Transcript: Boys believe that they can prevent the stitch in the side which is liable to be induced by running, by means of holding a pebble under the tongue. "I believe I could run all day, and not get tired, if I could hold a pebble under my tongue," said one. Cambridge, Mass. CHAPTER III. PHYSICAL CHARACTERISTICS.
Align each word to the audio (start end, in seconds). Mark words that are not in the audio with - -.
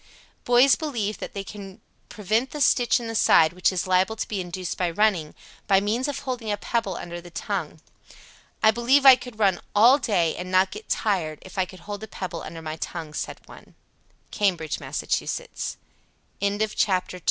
Boys 0.45 0.73
believe 0.75 1.19
that 1.19 1.35
they 1.35 1.43
can 1.43 1.79
prevent 2.09 2.49
the 2.49 2.59
stitch 2.59 2.99
in 2.99 3.07
the 3.07 3.13
side 3.13 3.53
which 3.53 3.71
is 3.71 3.85
liable 3.85 4.15
to 4.15 4.27
be 4.27 4.41
induced 4.41 4.75
by 4.75 4.89
running, 4.89 5.35
by 5.67 5.79
means 5.79 6.07
of 6.07 6.17
holding 6.21 6.51
a 6.51 6.57
pebble 6.57 6.95
under 6.95 7.21
the 7.21 7.29
tongue. 7.29 7.79
"I 8.63 8.71
believe 8.71 9.05
I 9.05 9.15
could 9.15 9.37
run 9.37 9.61
all 9.75 9.99
day, 9.99 10.35
and 10.37 10.49
not 10.49 10.71
get 10.71 10.89
tired, 10.89 11.37
if 11.43 11.55
I 11.59 11.65
could 11.65 11.81
hold 11.81 12.01
a 12.01 12.07
pebble 12.07 12.41
under 12.41 12.63
my 12.63 12.77
tongue," 12.77 13.13
said 13.13 13.41
one. 13.45 13.75
Cambridge, 14.31 14.79
Mass. 14.79 15.01
CHAPTER 15.01 15.17
III. 15.21 15.27
PHYSICAL 15.27 15.77
CHARACTERISTICS. 16.75 17.19